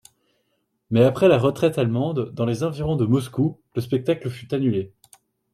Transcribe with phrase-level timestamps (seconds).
[0.89, 4.95] Mais après la retraite allemande dans les environs de Moscou, le spectacle fut annulé.